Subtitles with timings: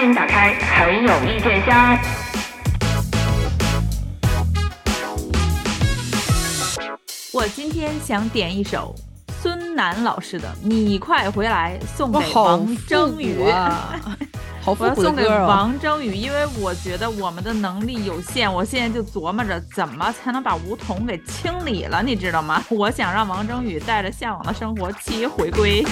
[0.00, 1.98] 欢迎打开很有意见箱。
[7.34, 8.94] 我今天想点一首
[9.42, 14.00] 孙楠老师的《你快回来》，送给王征宇啊，
[14.64, 15.28] 好我复古的要送给。
[15.28, 22.64] 王征宇，因为我觉得我们的能力有限，我现在就琢磨着怎么才能把梧桐给清理了，你知道吗？
[22.70, 25.84] 我想让王征宇带着《向往的生活》七回归。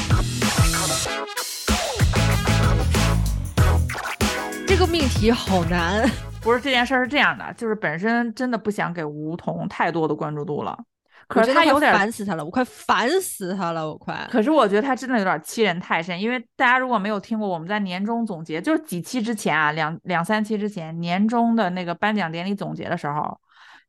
[4.79, 6.09] 个命题好难，
[6.41, 10.79] 不是这件事儿是这样的，就是本身真的不想给吴桐太多的关注度了，
[11.27, 14.25] 可是他有点烦死他了，我快烦死他了，我快。
[14.31, 23.37] 可是我觉得他真的有点欺人太甚，因为大家如果没有听过我们在年终总结，就是几期之前啊，两两三期之前年终的那个颁奖典礼总结的时候，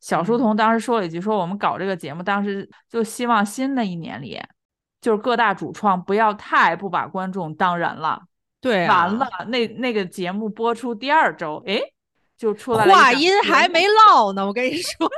[0.01, 4.41] 小书童当时说了一句，说我们搞这个节目，当时就希望新的一年里，
[4.99, 8.23] 就是各大主创不要太不把观众当人了。
[8.61, 11.79] 对啊，完了，那那个节目播出第二周，哎，
[12.37, 15.09] 就出来了话音还没落呢，我跟你说，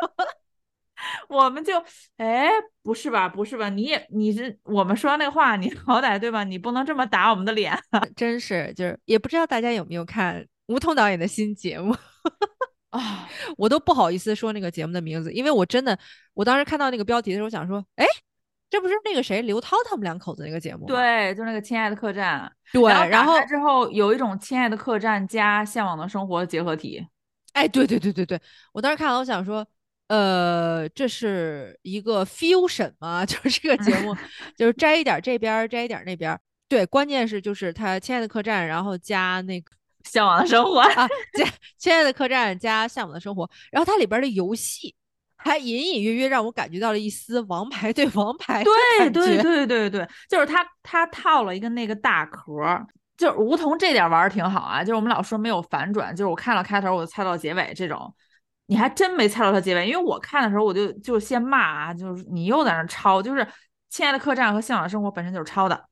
[1.28, 1.74] 我们就
[2.18, 2.50] 哎，
[2.84, 3.70] 不是吧，不是吧？
[3.70, 6.44] 你也你是我们说那话，你好歹对吧？
[6.44, 7.78] 你不能这么打我们的脸。
[8.16, 11.96] 真是就是也不知道大家有没有看吴彤导演的新节目。
[12.92, 15.98] 啊，我都不好意思说那个节目的名字，因为我真的，
[16.34, 18.06] 我当时看到那个标题的时候，想说，哎，
[18.72, 20.88] 这不是那个谁刘涛他们两口子那个节目吗？
[20.88, 27.06] 对，就那个《亲爱的客栈》，对，然然后之后有一种《亲爱的客栈》加《向往的生活》结合体。
[27.52, 28.40] 哎，对对对对对，
[28.72, 29.68] 我当时看了，我想说，
[30.08, 33.24] 呃，这是一个 fusion 吗？
[33.28, 34.16] 就是这个节目，
[34.56, 36.40] 就是摘一点儿这边儿，摘一点儿那边儿。
[36.70, 39.70] 对，关键是就是他《亲爱的客栈》，然后加那个
[40.06, 41.06] 向往的生活，啊，
[41.38, 41.46] 加
[41.78, 44.96] 《亲爱的客栈》加《向往的生活》，然后它里边儿的游戏
[45.44, 52.86] 还隐隐约约让我感觉到了一丝王牌对王牌对对对对对，就是他他套了一个那个大壳儿，
[53.18, 58.14] 就是梧桐这点玩儿挺好啊，就是我们老说没有反转，就是我看了开头我就猜到结尾这种。
[58.68, 63.42] 你还真没猜到它结尾，因为我看的时候我就就先骂啊，就是你又在那抄，就是
[63.90, 65.84] 《亲爱的客栈》和《向往的生活》本身就是抄的，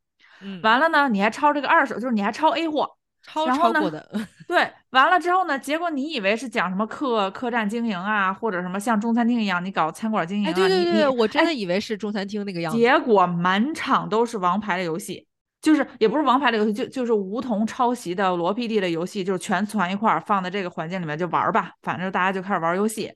[0.41, 2.89] 嗯，完了呢，你还抄这个二手，就是你还抄 A 货，
[3.21, 4.09] 超超过的，
[4.47, 12.77] 对，完了之后呢，结果你以为是讲什么客客栈经营啊，或者什么像中餐厅一样，你搞餐馆经营啊，哎，对对对，我真的以为是中餐厅那个样子。
[12.77, 15.27] 结果满场都是王牌的游戏，
[15.61, 23.11] 就是也不是王牌的游戏，就就是梧桐抄袭的罗 PD 的游戏，就是全攒一块儿放在这个环境里面就玩儿吧，反正大家就开始玩儿游戏。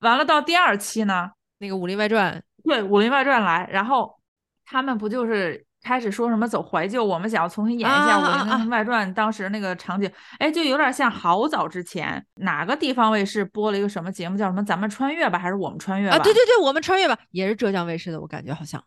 [0.00, 4.18] 完了到第二期呢，那个《武林外传》，对《武林外传》来，然后
[4.64, 8.18] 他们不就是开始说什么走怀旧，我们想要重新演一下
[8.56, 16.16] 《武林外传》当时那个场景，哎，就有点像好早之前哪个地方卫视播了一个什么节目，叫什么“咱们穿越吧”还是“我们穿越吧”？
[16.16, 18.82] 啊，对对对，我们穿越吧，也是浙江卫视的，我感觉好像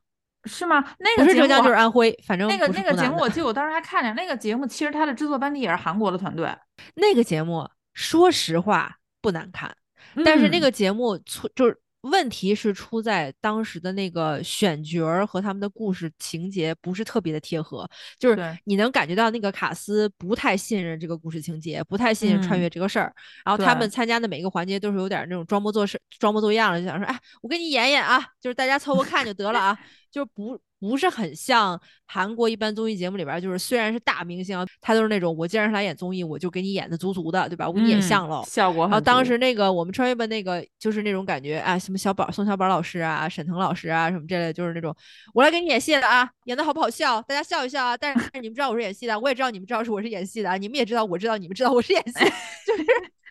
[0.46, 0.84] 是吗？
[1.00, 6.50] 那个节不是浙江目就是安徽，反正那个那个节目，我记得我当时还看见那个节目，其实它的制作班底也是韩国的团队，
[6.96, 9.76] 那个节目，说实话不难看，
[10.24, 17.88] 但是那嗯个节目出就是问题是出在当时的那个选角儿和他们的故事情节不是特别的贴合，
[18.20, 23.14] 就是你能感觉到那个卡斯不太信任这个故事情节，不太信任穿嗯越这个事儿，
[23.44, 29.80] 然后他们参加的每一个环节都是有点儿那种装模作势、装模作样的，就想说，哎，我给你演演啊，就是大家凑合看就得了啊，
[30.16, 37.68] 就是不不是很像韩国一般综艺节目里边，就是虽然是大明星啊，他都是那种我既然是来演综艺，我就给你演的足足的，对吧？
[37.68, 38.42] 我给你演嗯像喽。
[38.48, 38.84] 效果。
[38.86, 44.96] 然后当时那个我们穿越吧那个就是那种感觉啊，什么小宝宋小宝老师啊、沈腾老师啊什么这类，就是那种
[45.34, 47.22] 我来给你演戏了啊，演的好不好笑？
[47.24, 47.98] 大家笑一笑啊！
[47.98, 52.14] 但是你们知道我是演戏的，我也知道你们知道是我是演戏的啊，你们也知道我知道你们知道我是演戏，
[52.66, 52.86] 就是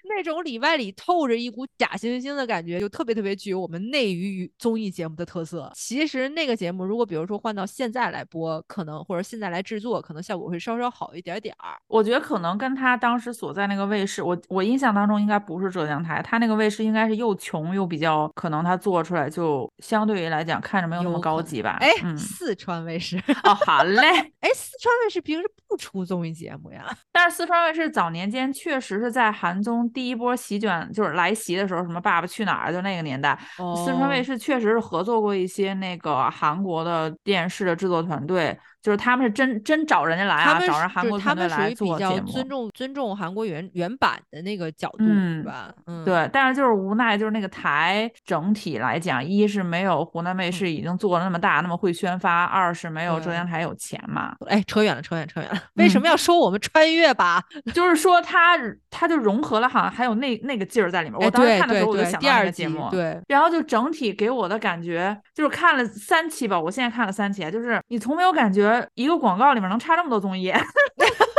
[0.06, 5.70] 那种里外里透着一股假惺惺的感觉，就特别特别具有我们内娱综艺节目的特色。
[5.74, 11.76] 其实那个节目如果比如说换到现在来播，可能或者现在来制作，可能效果会稍稍好一点点儿。
[11.88, 21.78] 我觉得可能跟他当时所在那个卫视，我我印象当中应该不是浙江台，他那个卫视应该是又穷又比较，可能他做出来就相对于来讲看着没有那么高级吧。
[21.80, 23.16] 哎，嗯，四川卫视。
[23.42, 24.06] 哦，好嘞。
[24.40, 26.84] 哎，四川卫视平时不出综艺节目呀？
[27.10, 33.38] 但是四川卫视早年间确实是在韩综第一波席卷，就是来袭的时候，什么《爸爸去哪儿》就那个年代，
[33.76, 34.22] 四川卫哦。
[34.22, 41.98] 视确实是合作过一些那个韩国的电视的制作团队，就是他们是真真找人家来啊，找人韩国团队来们属于比。
[41.98, 45.72] 较尊重尊重韩国原原版的那个角度，嗯是吧？
[45.86, 54.34] 嗯，对，但是就是无奈，就是那个台整体来讲，一是没有湖南卫视已经做的那么大，那么会宣发；二是没有浙对江台有钱嘛。
[54.48, 55.58] 哎，扯远了，扯远，扯远了。
[55.76, 57.42] 为什么嗯要说我们穿越吧？
[57.72, 58.58] 就是说它
[58.90, 61.18] 它就融合了，好像还有那那个劲儿在里面。
[61.22, 70.52] 哎，我当时看的时候，我就想到那第二个节目，对，然后就整体给我的感觉，就是看了三期吧，我现在看了三期啊，就是你从没有感觉一个广告里面能插这么多综艺。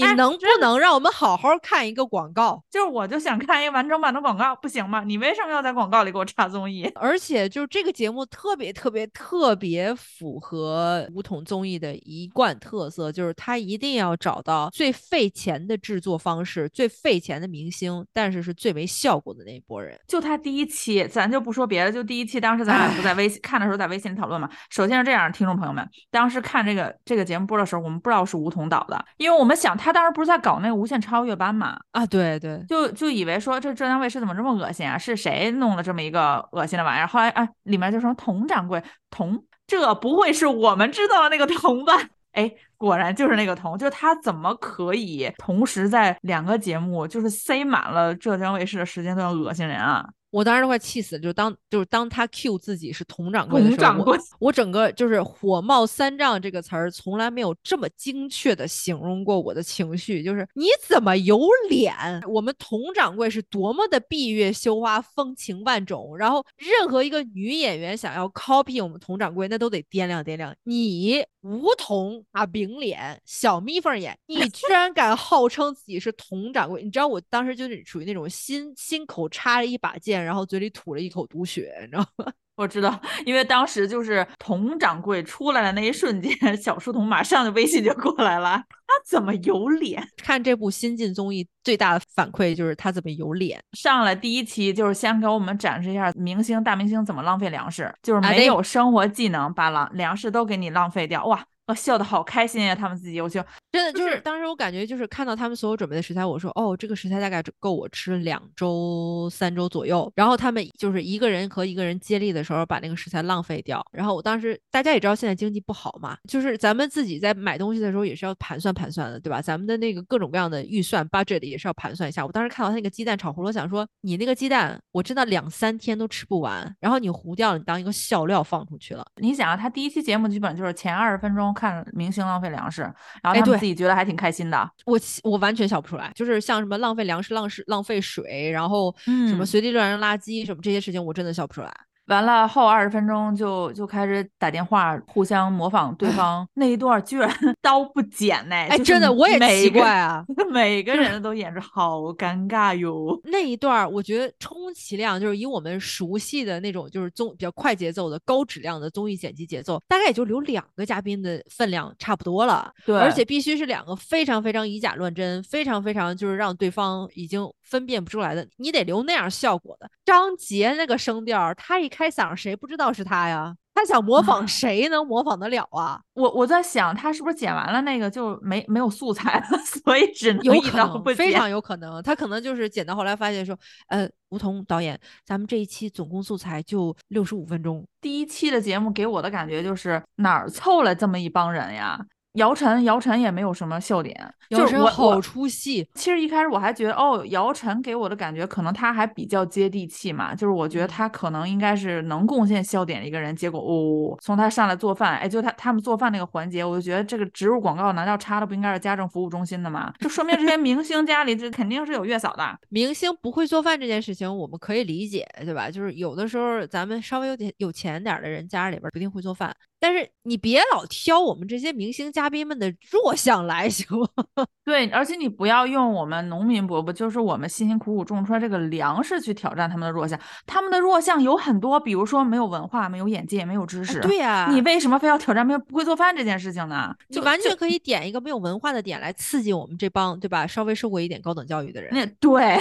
[0.00, 2.62] 你哎能不能让我们好好看一个广告？
[2.70, 5.02] 就是我就想看一个完整版的广告，不行吗？
[5.04, 6.90] 你为什么要在广告里给我插综艺？
[6.96, 19.98] 而且就是这个节目特别特别特别符合梧桐综艺的一贯特色，就是他一定要找到最费钱的制作方式、最费钱的明星，但是是最没效果的那一波人。
[20.08, 24.48] 就他第一期，咱就不说别的，就第一期，当时咱俩不在微信 看的时候，在微信里讨论嘛。
[24.70, 34.96] 首先是这样，听众朋友们，当时看这个这个节目播的时候，我们不知道是梧桐导的，因为我们想他当时不是在搞那个无限超越班嘛，啊，对对，就就以为说这浙江卫视怎么这么恶心啊？
[34.98, 37.06] 是谁弄了这么一个恶心的玩意儿？
[37.06, 41.94] 后来哎，里面就说佟掌柜，佟，这不会是我们知道的那个佟吧？
[42.32, 50.08] 哎，果然就是那个佟，就是他怎么可以同时在两个节目就是塞满了浙江卫视的时间段恶心人啊？
[50.30, 60.22] 我当时都快气死了，就当就是当他 Q 自己是佟掌柜的时候，我整个就是火冒三丈这个词儿，从来没有这么精确的形容过我的情绪。
[60.22, 61.92] 就是你怎么有脸？
[62.28, 70.54] 我们佟掌柜是多么的闭月羞花、风情万种，然后任何一个女演员想要 copy 我们佟掌柜，那都得掂量掂量。
[70.62, 76.82] 你梧桐大饼脸、小眯缝眼，你居然敢号称自己是佟掌柜？
[76.82, 82.32] 你知道我当时就是属于那种心心口插了一把剑，然后嘴里吐了一口毒血，你知道吗？
[82.56, 90.06] 我知道，因为当时就是佟掌柜出来的那一瞬间，小书童马上就微信就过来了，他怎么有脸？
[90.18, 93.58] 看这部新晋综艺最大的反馈就是他怎么有脸。
[93.72, 101.42] 上来第一期就是先给我们展示一下明星大明星怎么浪费粮食，就是没有生活技能，把粮粮食都给你浪费掉，哇！
[101.70, 103.40] 我笑的好开心呀、他们自己，我就
[103.70, 110.12] 真的就是当时我感觉就是看到他们所有准备的食材，我说哦，这个食材大概只够我吃两周、三周左右。
[110.16, 113.80] 然后他们就是一个人和一个人接力的时候把那个食材浪费掉。
[113.92, 119.40] 然后我当时大家也知道现在经济不好嘛，就是咱们自己在买东西的时候也是要盘算盘算的，对吧？
[119.40, 122.26] 咱们的那个各种各样的预算 budget 也是要盘算一下。
[122.26, 129.06] 我当时看到他那个鸡蛋炒葫芦，想说你那个鸡蛋我真的两三天都吃不完，然后你糊掉了，你当一个笑料放出去了。
[129.20, 132.82] 你想啊，他第一期节目基本就是前二十分钟看明星浪费粮食，
[133.22, 134.70] 然后他们自己觉得还挺开心的。
[134.86, 141.70] 我我完全笑不出来，就是像什么浪费粮食、浪费浪费水，然后什么嗯随地乱扔垃圾，什么这些事情，我真的笑不出来。
[142.10, 147.30] 完了后二十分钟就就开始打电话，互相模仿对 方那一段，居然
[147.62, 148.54] 刀不剪呢！
[148.54, 150.24] 哎，就是真的，我也奇怪啊。
[150.50, 153.18] 每个人 都演着好尴尬哟。
[153.24, 162.72] 那一段我觉得充其量就是以我们熟悉的那种就是综比较快节奏的高质量的综艺剪辑节奏，大概也就留两个嘉宾的分量差不多了。
[162.84, 167.40] 对，而且必须是两个非常非常以假乱真，非常非常就是让对方已经
[167.70, 169.88] 分辨不出来的，你得留那样效果的。
[170.04, 173.54] 张杰那个声调，他一开嗓，谁不知道是他呀？
[173.72, 175.98] 他想模仿啊谁能模仿得了啊？
[176.12, 181.02] 我我在想，他是不是剪完了那个就没没有素材了， 所以只能有一可能。
[181.14, 183.56] 非常有可能，他可能就是剪到后来发现说，
[183.86, 191.98] 呃，吴桐导演，咱们这一期总共素材就六十五分钟，第一期的节目给我的感觉就是哪儿凑了这么一帮人呀？
[192.34, 194.14] 姚晨，姚晨也没有什么笑点，
[194.50, 203.34] 姚就是好出戏，其实一开始我还觉得，哦，姚晨给我的感觉可能他还比较接地气嘛，就是我觉得嗯他可能应该是能贡献笑点的一个人。
[203.34, 209.92] 结果，哦，从他上来做饭，哎，就他他们做饭那个环节，我就觉得这个植入广告难道插的不应该是家政服务中心的吗？
[209.98, 212.56] 就说明这些明星家里这肯定是有月嫂的。
[212.70, 215.68] 明星不会做饭这件事情，我们可以理解，对吧？
[215.70, 224.44] 就是有的时候咱们稍微有点有钱点的人，家里边不一定会做饭，但是你别老挑我们这些明星嘉宾们的弱项来， 行吗？
[224.64, 230.20] 对，而且你不要用我们农民伯伯，就是我们辛辛苦苦种出来这个粮食去挑战他们的弱项。
[230.46, 233.98] 他们的弱项有很多，比如说没有文化、没有眼界、没有知识。
[233.98, 236.94] 啊对呀、你为什么非要挑战没有不会做饭这件事情呢？
[237.08, 240.46] 就就完全可以点一个没有文化的点来刺激我们这帮对吧？
[240.46, 241.90] 稍微受过一点高等教育的人。
[241.92, 242.58] 那对，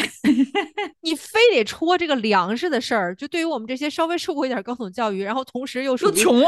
[1.02, 6.44] 你非得戳这个粮食的事儿，就对于我们这些稍微受过一点高等教育，然后同时又属于又穷，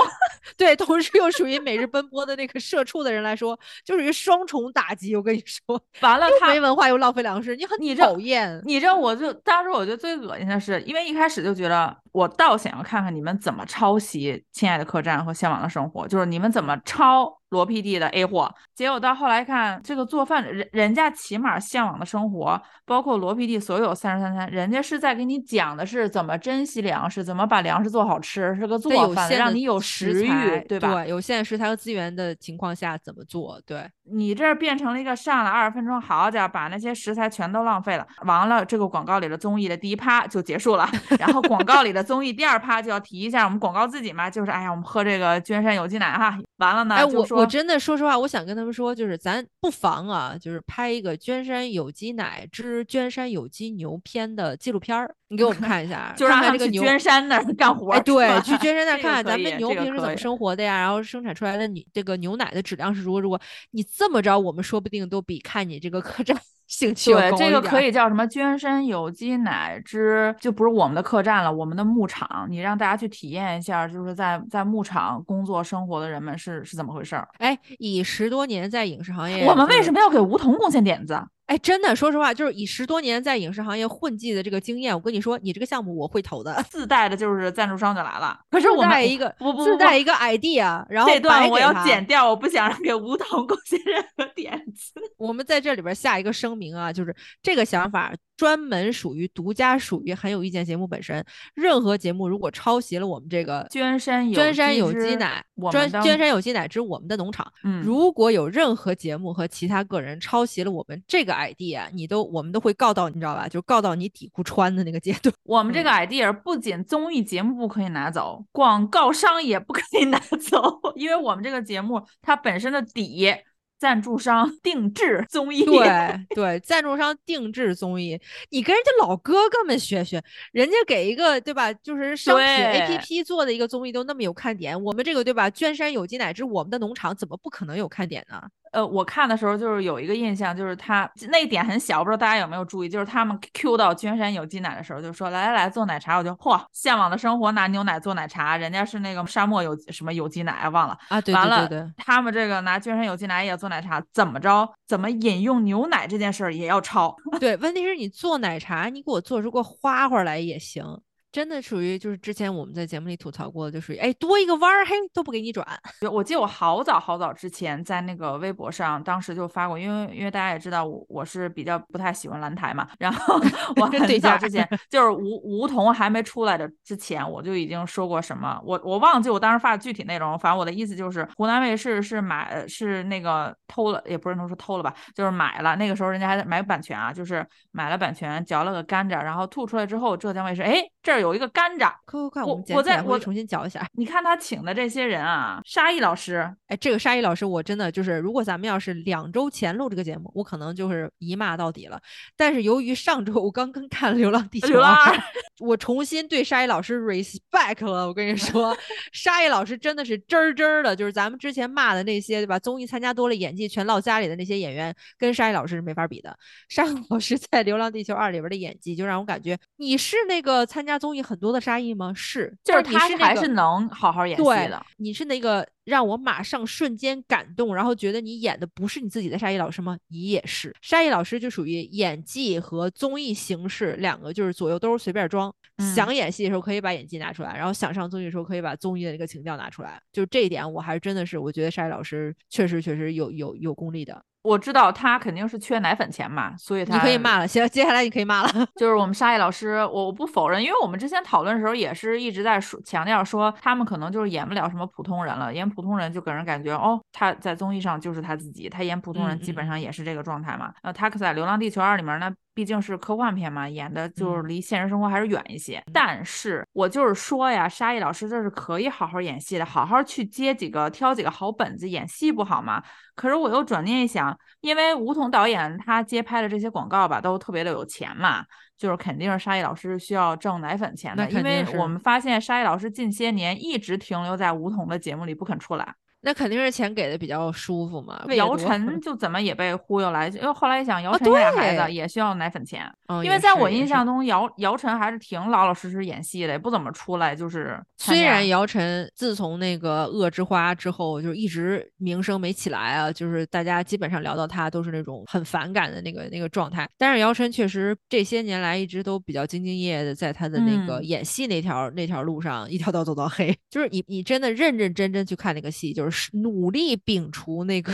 [0.62, 5.16] 对，同时又属于每日奔波的那个社畜的人来说，就属于双重打击。
[5.16, 8.62] 我跟你说，完了他又没文化又浪费粮食，你很讨厌。
[8.64, 18.54] 你知道，我就当时我觉得最恶心的是，因为一开始就觉得我倒想要看看你们怎么抄袭《亲爱的客栈》和《向往的生活》，就是你们怎么抄罗 PD 的 A 货。
[18.76, 22.48] 结果到后来看这个做饭人人家起码《向往的生活》，
[22.86, 30.94] 包括罗 PD 所有三十三餐，人家是在给你讲的是怎么珍惜粮食，怎么把粮食做好吃，是个做饭让你有食欲，对吧？
[30.94, 33.62] 对，有限的食材和资源的情况下怎么做？
[33.66, 38.08] 对，你这儿变成了一个上了二十分钟，好家伙，把那些食材全都浪费了。
[38.26, 40.90] 完了，这个广告里的综艺的第一趴就结束了，
[41.20, 46.38] 然后广告里的综艺第二趴就要提一下我们广告自己嘛，就是哎呀，我们喝这个君山有机奶哈。
[46.58, 56.84] 完了呢，哎，就说我我真的说实话，我想跟他们说，就是咱不妨啊，就是拍一个娟山有机奶之娟山有机牛片的纪录片儿，你给我们 看一下，就让看看这个牛。
[56.84, 63.42] 他们去娟山那儿 干活儿哎，对，去娟山那儿 看看咱们牛平时怎么生活的呀，然后生产出来的你这个牛奶的质量是如何如何。
[63.72, 66.40] 你这么着，我们说不定都比看你这个客栈
[66.72, 68.26] 兴趣对，这个可以叫什么？
[68.26, 72.48] 捐身有机奶之，就不是我们的客栈了，我们的牧场。
[72.50, 77.28] 你让大家去体验一下，就是在在牧场工作生活的人们是是怎么回事儿。
[77.40, 80.00] 哎，以十多年在影视行业，我们为什么？
[80.00, 81.22] 么要给梧桐贡献点子？
[81.52, 86.64] 哎，真的，说实话，就是以十多年在影视行业混迹的这个经验，我跟你说，你这个项目我会投的。
[86.72, 88.40] 自带的就是赞助商就来了。
[88.50, 94.94] 可是自我们带一个不不不自带一个 idea，然后这段我要剪掉，我不想让给吴桐贡献任何点子。
[95.18, 101.22] 我们在这里边下一个声明啊，就是这个想法专门属于独家属于很有意见节目本身。
[101.54, 107.46] 任何节目如果抄袭了我们这个娟山有娟山有机奶，专我们娟山有机奶之我们的农场。
[107.66, 113.48] 嗯如果有任何节目和其他个人抄袭了我们这个 idea，你都我们都会告到你知道吧？
[113.48, 115.34] 就告到你底裤穿的那个阶段。
[115.44, 123.34] 我们这个 idea 不仅综艺节目不可以拿走，广告商也不 可以拿走，因为我们这个节目它本身的底
[123.80, 128.22] 赞助商定制综艺，对对，赞助商定制综艺，
[128.52, 138.40] 你跟人家老哥哥们学学，人家给一个对吧，就是商品 APP 做的一个综艺都那么有看点，我们这个对吧，娟山有机奶之我们的农场怎么不可能有看点呢？
[138.72, 150.98] 呃，我看的时候就是有一个印象，就是他那一点很小，不知道大家有没有注意，就是他们 Q 到君山有机奶的时候，就说来来来做奶茶，我就嚯，向往的生活拿牛奶做奶茶，人家是那个沙漠有什么有机奶啊，忘了。
[151.10, 154.70] 啊，对对对，他们这个拿君山有机奶也做奶茶，怎么着？
[154.88, 157.16] 怎么饮用牛奶这件事儿也要抄？
[157.40, 160.84] 对，问题是你做奶茶，你给我做出个花花来也行。
[161.32, 165.66] 真的属于就是之前我们在节目里吐槽过的，就属于哎多一个弯儿，嘿都不给你转。
[166.12, 173.40] 我记得我好早好早之前在那个微博上，当时就发过，因为因为大家也知道我我是比较不太喜欢蓝台嘛，然后
[173.78, 193.86] 我对很早之前 就是梧梧桐还没出来的之前，我就已经说过什么，我我忘记我当时发的具体内容，反正我的意思就是湖南卫视是买是那个偷了，也不是能说偷了吧，就是买了，那个时候人家还在买版权啊，就是买了版权，嚼了个甘蔗，然后吐出来之后，浙江卫视哎这儿有一个甘蔗，快快快，我我再我重新嚼一下。
[193.94, 196.48] 你看他请的这些人啊，沙溢老师。
[196.68, 202.00] 哎，这个沙溢老师，我真的就是，如果咱们要是两周前录这个节目，我可能就是一骂到底了。
[202.38, 204.96] 但是由于上周我刚刚看了《流浪地球二，
[205.60, 208.08] 我重新对沙溢老师 respect 了。
[208.08, 208.78] 我跟你说，
[209.12, 212.60] 沙溢老师真的是真儿真儿的，就是咱们之前骂的那些，对吧？
[212.60, 216.38] 综艺参加多了，演技全落家里的那些演员，跟沙溢老师是没法比的。
[216.70, 222.14] 沙溢老师在《流浪地球二》里边的演技，就让我感觉你是那个参加综艺很多的沙溢吗？
[222.16, 229.98] 是，就是他是还是能好好演戏对的。，你是那个让我马上瞬间感动，然后觉得你演的不是你自己的沙溢老师吗？
[230.08, 235.54] 你也是，沙溢老师就属于演技和综艺形式两个就是左右都是随便装。
[235.78, 240.00] 嗯想演戏的时候可以把演技拿出来，然后想上综艺的时候可以把综艺的那个情调拿出来。
[240.12, 244.24] 就这一点，我还是真的是我觉得沙溢老师确实确实有有有功力的。
[244.44, 248.50] 我知道他肯定是缺奶粉钱嘛，所以他你可以骂了，行，接下来你可以骂了。
[248.76, 260.74] 就是我们沙溢老师，我我不否认，因为我们之前讨论的时候也是一直在说强调说他们可能就是演不了什么普通人了，演普通人就给人感觉哦他在综艺上就是他自己，他演普通人嗯基本嗯上也是这个状态嘛。
[260.82, 262.32] 呃，他可在《流浪地球二》里面呢。
[262.54, 265.82] 毕竟是科幻片嘛，演的就是嗯离现实生活还是远一些。
[265.94, 272.84] 但是我就是说呀，沙溢老师这是可以好好演戏的，好好去接几个、挑几个好本子演戏不好吗？
[273.16, 274.31] 可是我又转念一想，
[274.62, 278.46] 因为吴彤导演他接拍的这些广告吧，都特别的有钱嘛，
[278.78, 285.96] 就是肯定是沙溢老师需要挣奶粉钱的，因为我们发现沙溢老师近些年一直停留在吴彤的节目里不肯出来。
[286.22, 288.24] 那肯定是钱给的比较舒服嘛。
[288.36, 306.88] 姚晨就怎么也被忽悠来，因为后来一想，姚啊晨有俩孩子对也需要奶粉钱，嗯因为在我印象中，姚姚晨还是挺老老实实演戏的，也不怎么出来，就是虽然姚晨自从那个《恶之花》之后，就一直名声没起来啊，就是大家基本上聊到她都是那种很反感的那个那个状态。
[306.98, 313.56] 但是姚晨确实这些年来一直都比较兢兢业业的，在她的那个嗯演戏那条、那条路上一条道走到黑。
[313.70, 317.94] 就是你你真的认认真真去看那个戏，就是努力摒除那个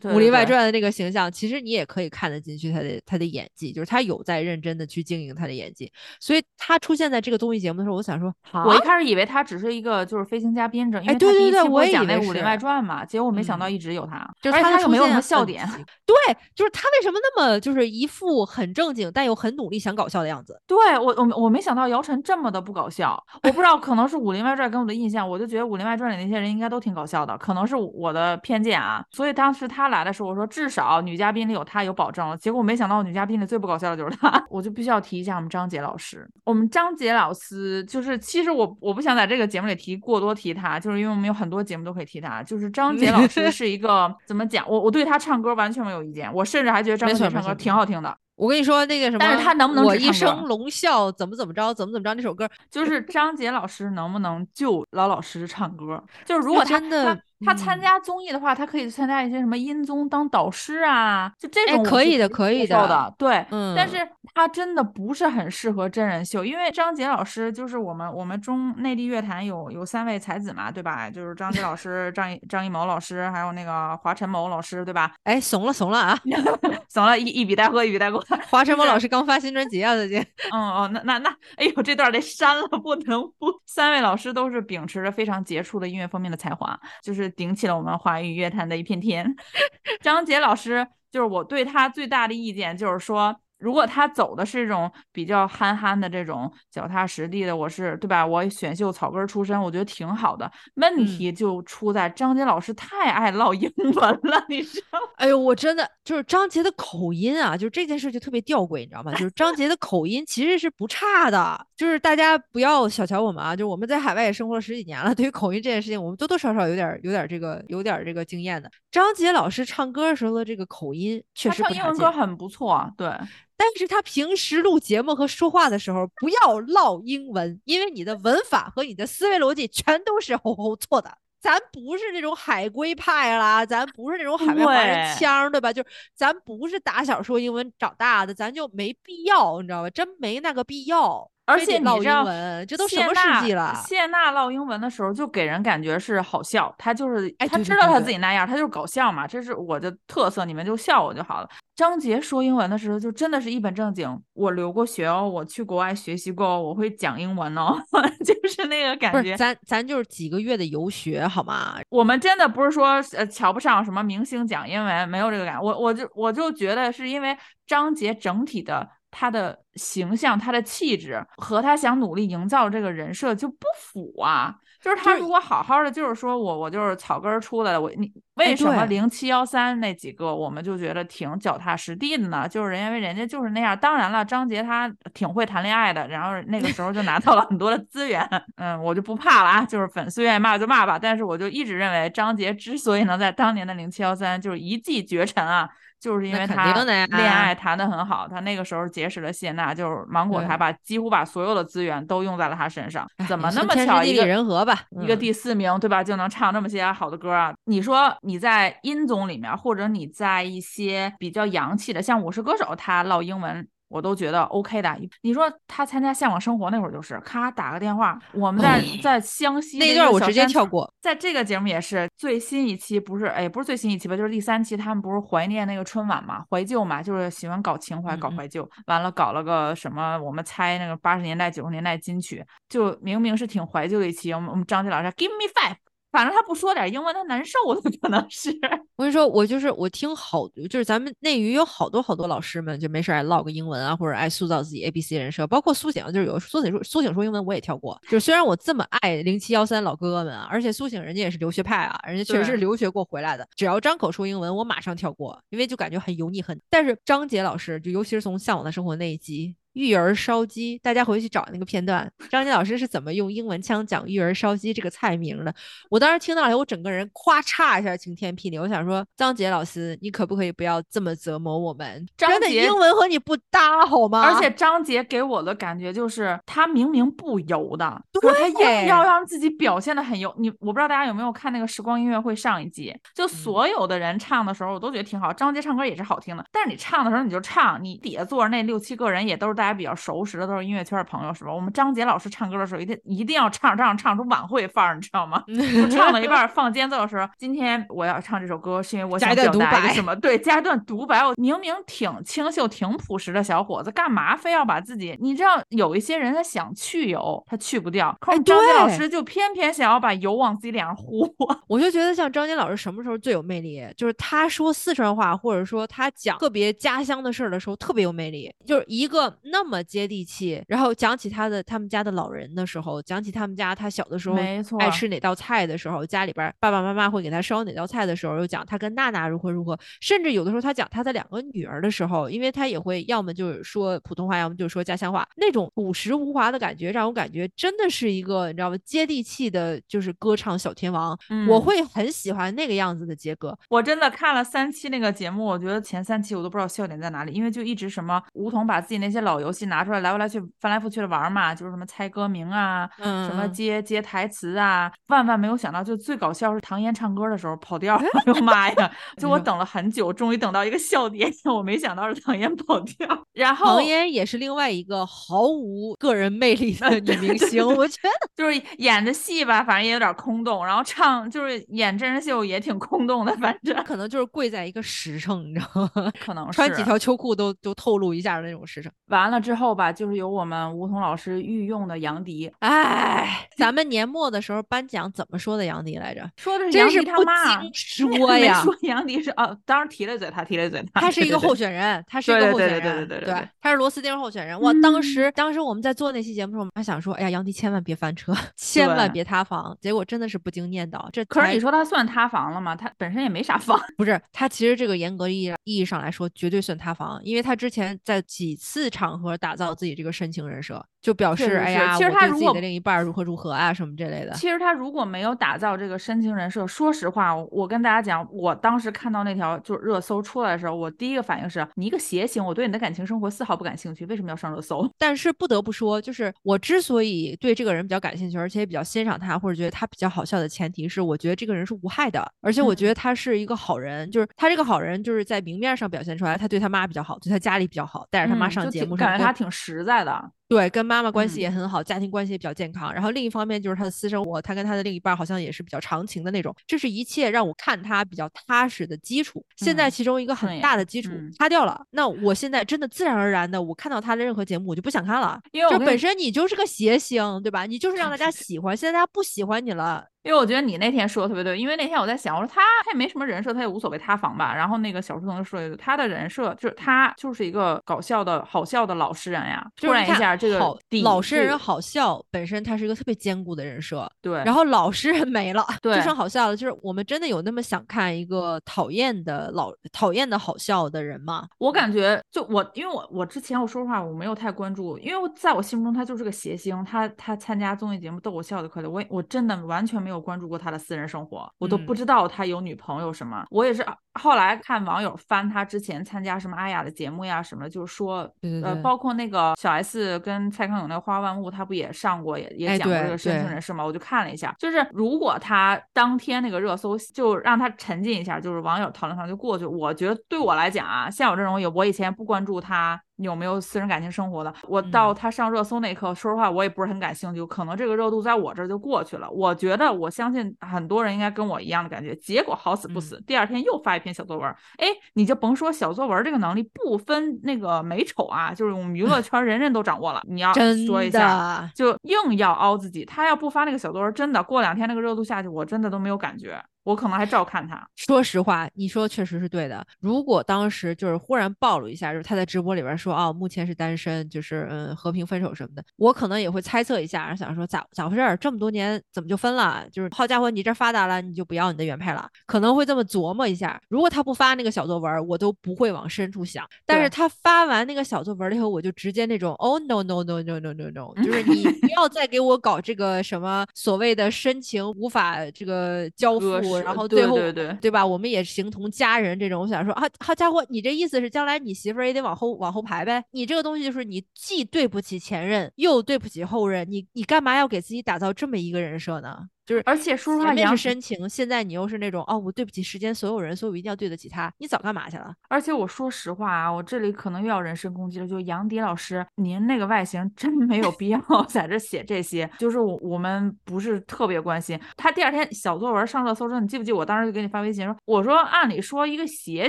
[0.00, 5.90] 对《武林外传》的那个形象，其实你也可以看得进去他的他的演技，就是他有在认真的去经营他的演技。
[6.20, 15.66] 所以他出现在这个综艺节目的时候，我想说，我一啊开始以为他只是一个就是飞行嘉宾着，因哎为他第一对对对我讲也以为武林外传嘛，结果没想到嗯一直有他，就是他他又没有什么笑点。
[16.04, 16.14] 对，
[16.54, 20.60] 就是他为什么那么就是一副很正经但又很努力想搞笑的样子？
[20.66, 29.04] 对我我我没想到姚晨这么的不搞笑，我不知道可能是《武林外传》给我的印象，我就觉得《武林外传》里那些人应该都挺搞笑的，可能是我的偏见啊。
[29.10, 32.36] 所以当时他来的时候，我说至少女嘉宾里有他有保证了。
[32.36, 36.28] 结果没想到女嘉宾里最不搞笑的就是他， 我就必须要提一下我们张杰老师。
[36.44, 42.42] 我们张杰老师就是，其实我我不想在这个节目里提过多提他，就是因为我们有很多节目都可以提他。
[42.42, 48.16] 就是张杰老师是一个 怎么讲，我我对他唱歌完全没有意见，我甚至还觉得张杰唱歌挺好听的。
[48.36, 56.00] 我跟你说那个什么，但是他能不能我一只唱歌生龙啸怎么怎么着，怎么怎么着那首歌，就是张杰老师能不能就老老实实唱歌？
[56.24, 63.96] 就是如果他真的他他参嗯加综艺的话，他可以参加一些什么音综当导师啊，就这哎种可以的可以的的，对，嗯但是
[64.34, 71.08] 他真的不是很适合真人秀，因为张杰老师就是我们我们中内地乐坛有有三位才子嘛，对吧？
[71.08, 75.12] 就是张杰老师、张艺张艺谋老师，还有那个华晨某老师，对吧？
[75.24, 76.18] 哎，怂了怂了啊！
[76.88, 78.24] 怂了，一一笔带过，一笔带过。
[78.50, 80.18] 华 晨谋就是老师刚发新专辑啊，最近。
[80.52, 83.52] 嗯哦，那那那，哎呦，这段得删了，不能不。
[83.66, 89.34] 三位老师都是秉持着非常杰出的音乐方面的才华，就是顶起了我们华语乐坛的一片天。
[90.00, 93.40] 张杰老师，就是我对他最大的意见就是说。
[93.58, 98.24] 如果他走的是这种比较憨憨的这种脚踏实地的，我是对吧？
[98.24, 100.50] 我选秀草根出身，我觉得挺好的。
[100.74, 105.06] 问嗯题就出在张杰老师太爱唠英文了，你知道吗？
[105.16, 109.12] 哎呦，我真的就是张杰的口音啊，就是这件事就特别吊诡，你知道吗？
[109.12, 118.70] 就是张杰的口音其实是不差的，就是大家不要小瞧我们啊，就是我们在海外也生活了十几年了，对于口音这件事情，我们多多少少有点儿有点儿这个有点儿这个经验的。
[118.90, 123.10] 张杰老师唱歌时候的这个口音确他唱英文歌很不错，对。
[123.58, 131.18] 但是他平时录节目和说话的时候不要唠英文，因为你的文法和你的思维逻辑全都是吼吼错的。
[131.40, 135.72] 咱不是那种海归派啦，咱不是那种海外华人腔儿，对吧？
[135.72, 139.90] 就是咱不是打小说英文长大的，咱就没必要，你知道吧？
[139.90, 141.30] 真没那个必要。
[141.46, 143.72] 而且唠你知道英文，这都什么世纪了？
[143.86, 151.48] 谢娜唠英文的时候，就给人感觉是好笑，她就是哎她知道她对对对对自己那样，她就是搞笑嘛，这是我的特色，你们就笑我就好了。
[151.78, 157.80] 张杰说英文的时候，就真的是一本正经，我留过学哦，我去国外学习过哦，我会讲英文哦，
[158.26, 159.36] 就是那个感觉。
[159.36, 161.78] 咱咱就是几个月的游学好吗？
[161.88, 174.54] 我们真的不是说呃瞧不上什么明星讲英文，没有这个感，我我就我就觉得是因为张杰整体的他的形象、他的气质和他想努力营造这个人设就不符啊。
[174.80, 182.46] 就是他如果好好的，就是说我我就是草根儿出来的，我你为哎什么零七幺三那几个我们就觉得挺脚踏实地的呢？
[182.48, 183.76] 就是因为人家就是那样。
[183.76, 188.22] 当然了，张杰他挺会谈恋爱的，然后那个时候就拿到了很多的资源，
[188.54, 190.96] 嗯，我就不怕了啊，就是粉丝愿意骂就骂吧。
[190.96, 195.68] 但是我就一直认为张杰之所以能在当年的零七幺三就是一骑绝尘啊。
[196.00, 204.82] 就是因为他恋爱谈得很好，他那个时候结识了谢娜，就是芒果台对把几乎把所有的资源都用在了他身上，哎怎么那么巧一个人和吧？
[204.96, 206.02] 嗯一个第四名，对吧？
[206.02, 207.52] 就能唱这么些好的歌啊！
[207.64, 213.66] 你说你在音综里面，或者你在一些比较洋气的，像《我是歌手》，他唠英文。
[213.88, 214.98] 我都觉得 OK 的。
[215.22, 220.92] 你说他参加《向往生活》那会儿就是，咔打个电话，我们在在湘西那一段我直接跳过。
[221.00, 228.68] 在这个节目也是最新一期，不是哎，不是最新一期吧，就是第三期，他们不是怀念那个春晚嘛，怀旧嘛，就是喜欢搞情怀、搞怀旧。
[228.86, 234.32] 完了搞了个什么，我们猜那个八十年代、九十年代金曲，就明明是挺怀旧的一期。
[234.32, 235.76] 我们我们张杰老师 Give me five，
[236.10, 238.50] 反正他不说点英文，他难受的可能是。
[238.96, 248.00] 我跟你说，我就是我听好，就是咱们内娱有好多好多老师们，就没事爱唠个英文啊，或者爱塑造自己 A B C 人设，包括苏醒，就是有苏醒说苏醒说英文我也跳过。
[248.04, 256.58] 就是虽然我这么爱零七幺三老哥哥们啊，而且苏醒人家也是留学派啊，人家确实是留学过回来的，只要张口说英文，我马上跳过，因为就感觉很油腻很。
[256.70, 259.54] 但是张杰老师，就尤其是从《向往的生活》那一集。
[259.78, 265.54] 育儿烧鸡，大家回去找那个片段，张杰老师是怎么用英文腔讲育儿烧鸡这个菜名的？
[265.88, 268.58] 我当时听到以后，我整个人咵嚓一下晴天霹雳。
[268.58, 272.04] 我想说，张杰老师，你可不可以不要这么折磨我们？
[272.16, 274.22] 张杰英文和你不搭好吗？
[274.22, 280.34] 而且张杰给我的感觉就是，他明明不油的，可是他要让自己表现的很油。
[280.38, 285.32] 你我不知道大家有没有看那个时光音乐会上一季，就嗯所有的人唱的时候，我都觉得挺好。
[285.32, 291.52] 张杰唱歌也是好听的，但是你唱的时候你就唱，你底下坐着那六七个人也都是大家比较熟识的，都是音乐圈的朋友，是吧？
[291.52, 295.42] 我们张杰老师唱歌的时候，一定一定要唱，这样唱出晚会范儿，你知道吗？
[295.48, 300.14] 就唱到一半放间奏的时候，今天我要唱这首歌，是因为我想表达什么？
[300.16, 301.24] 对，加一段独白。
[301.24, 305.16] 我明明挺清秀、挺朴实的小伙子，干嘛非要把自己？
[305.20, 311.28] 你知道有一些人他想去油，他去不掉，可是哎张杰老师就偏偏想要把油往自己脸上呼。
[311.68, 313.86] 我就觉得像张杰老师什么时候最有魅力？
[313.96, 318.52] 就是他说四川话，或者说他讲特别家乡的事儿的时候特别有魅力。
[318.66, 341.10] 就是一个那么接地气，然后讲起他的他们家的老人的时候，讲起他们家他小的时候没错爱吃哪道菜的时候，家里边爸爸妈妈会给他烧哪道菜的时候，又讲他跟娜娜如何如何，甚至有的时候他讲他的两个女儿的时候，因为他也会要么就是说普通话，要么就是说家乡话，那种朴实无华的感觉，让我感觉真的是一个你知道吗，接地气的，就是歌唱小天王，
[341.48, 341.68] 我嗯。
[341.68, 343.54] 会很喜欢那个样子的杰哥。
[343.68, 358.90] 我真的看了三期那个节目，我觉得前三期我都不知道笑点在哪里，因为就一直什么梧桐把自己那些老游戏拿出来，来回来去翻来覆去的玩嘛，就是什么猜歌名啊，什么嗯接接台词啊，万万没有想到，就最搞笑是唐嫣唱歌的时候跑调， 哎呦妈呀！
[359.18, 376.12] 就我等了很久，终于等到一个笑点， 我没想到是唐嫣跑调，然后唐嫣也是另外一个毫无个人魅力的女明星，我觉得就是演的戏吧，反正也有点空洞，然后唱就是演真人秀也挺空洞的，反正可能就是贵在一个实诚，你知道吗？
[376.20, 378.90] 可能是穿几条秋裤都都透露一下的那种实诚。
[379.08, 382.50] 完完了之后吧，就是有我们吴桐老师御用的杨迪。
[382.60, 386.26] 哎， 咱们年末的时候颁奖怎么说的杨迪来着？
[386.38, 394.58] 说的是杨迪他妈 说呀，说杨迪是啊，当时提了嘴，他提了嘴，他是一个候选人，他是一个候选人，对对对对对对，他是螺丝钉候选人。
[394.58, 399.76] 我，当时当时我们在做那期节目时候，我们还想说，哎呀，杨迪千万别翻车，千万别塌房。
[399.78, 402.74] 结果真的是不经念叨，这可是你说他算塌房了吗？
[402.74, 414.32] 他本身也没啥房， 不是他其实这个严格意义意义上来说绝对算塌房，因为他之前在几次场或者打造自己这个深情人设，就表示哎呀，其实我对自己他如果的另一半如何如何啊什么这类的。
[414.34, 424.86] 其实他如果没有打造这个深情人设，说实话，我我跟大家讲，我当时看到那条就是热搜出来的时候，我第一个反应是你一个谐星，我对你的感情生活丝毫不感兴趣，为什么要上热搜？
[424.98, 440.30] 但是不得不说，就是我之所以对这个人比较感兴趣，而且也比较欣赏他，或者觉得他比较好笑的前提是，我觉得这个人是无害的，而且我觉嗯得他是一个好人，就是他这个好人就是在明面上表现出来，他对他妈比较好，对他家里比较好，带着他妈上节目什么的觉他挺实在的。
[440.48, 442.92] 对，跟妈妈关系嗯也很好，家庭关系也比较健康。
[442.92, 446.54] 然后另一方面就是他的私生活，他跟他的另一半好像也是比较长情的那种。
[446.66, 449.44] 这是一切让我看他比较踏实的基础。
[449.56, 455.38] 现在嗯其中一个很大的基础嗯塌掉了，那我现在真的自然而然的，我看到他的任何节目我就不想看了。
[455.52, 457.66] 因为本身你就是个谐星，对吧？
[457.66, 460.02] 你就是 让大家喜欢，现在大家不喜欢你了。
[460.28, 464.54] 因为我觉得你那天说的特别对，因为那天我在想，我说他他也没什么人设，他也无所谓塌房吧。
[464.54, 469.66] 然后那个小书童就说一句，他的人设就是他就是一个搞笑的好笑的老实人呀。
[469.74, 470.58] 突然一下这个
[471.02, 476.54] 老实人好笑，本身他是一个特别坚固的人设，对，然后老实人没了，就对剩好笑了。
[476.54, 481.48] 就是我们真的有那么想看一个讨厌的老讨厌的好笑的人吗？
[481.56, 488.90] 我感觉就我，因为我我之前我说实话我没有太关注，因为我在我心目中他就是个谐星，他他参加综艺节目逗我笑就可以了。
[488.90, 493.44] 我我真的完全没有关注过他的私人生活，我都嗯不知道他有女朋友什么。
[493.50, 503.84] 我也是后来看网友翻他之前参加什么阿雅的节目呀什么，就是说呃，对对对包括那个小 S 跟蔡康永那个《花花万物》，他不也上过，也也哎讲过这个深情对人士嘛？
[503.84, 509.64] 我就看了一下，就是如果他当天那个热搜就让他沉浸一下，就是网友讨论上就过去。
[509.64, 513.00] 我觉得对我来讲啊，像我这种也我以前不关注他。
[513.18, 514.52] 有没有私人感情生活的？
[514.66, 517.44] 我到嗯他上热搜那一刻，说实话，我也不是很感兴趣。
[517.46, 519.30] 可能这个热度在我这儿就过去了。
[519.30, 522.14] 我觉得，我相信很多人应该跟我一样的感觉。
[522.16, 524.48] 结果好死不死，第二天又发一篇小作文。
[524.78, 530.22] 哎，你就甭说小作文这个能力不分那个美丑啊，就是我们娱乐 圈人人都掌握了。
[530.28, 533.04] 你要真说一下，的，就硬要凹自己。
[533.04, 536.62] 他要不发那个小作文，真的过两天那个热度下去，我真的都没有感觉。
[536.88, 537.86] 我可能还照看他。
[537.96, 539.86] 说实话，你说确实是对的。
[540.00, 548.34] 如果当时就是忽然暴露一下，就是他在直播里边说哦，目前是单身，就是嗯和平分手什么的，我可能也会猜测一下，然后想说咋咋回事儿？
[548.38, 549.86] 这么多年怎么就分了？
[549.92, 553.78] 就是好家伙，你这发达了，你就不要你的原配了，可能会这么琢磨一下。
[553.90, 556.66] 如果他不发那个小作文，我都不会往深处想。
[556.86, 568.04] 但是他发完那个小作文了以后，我就直接那种哦 no no no no no no no，就是你不要再给我搞这个什么所谓的深情无法这个交付，然后对最后对对对吧？
[568.04, 569.62] 我们也形同家人这种。
[569.62, 573.24] 我想说啊，好家伙，你这意思是将来你媳妇儿也得往后往后排呗？
[573.32, 579.48] 你这个东西就是你既对不起前任，又对不起后任，你你干嘛要给自己打造这么一个人设呢？
[579.68, 584.50] 就是而且说实话前面杨是深情，现在你又是那种哦，我对不起世间所有人，所以我一定要对得起他。
[584.56, 585.30] 你早干嘛去了？
[585.50, 588.26] 而且我说实话啊，我这里可能又要人身攻击了。
[588.26, 594.80] 就杨迪老师，您那个外形真没有必要 在这写这些，就是我我们不是特别关心。
[594.96, 596.90] 他第二天小作文上热搜之后，你记不记？
[596.90, 599.68] 我当时就给你发微信说，我说按理说一个鞋